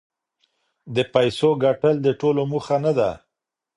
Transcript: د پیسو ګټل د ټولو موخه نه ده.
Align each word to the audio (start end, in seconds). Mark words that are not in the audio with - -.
د 0.95 0.97
پیسو 1.13 1.49
ګټل 1.63 1.95
د 2.01 2.07
ټولو 2.21 2.41
موخه 2.51 2.77
نه 2.85 2.91
ده. 2.97 3.09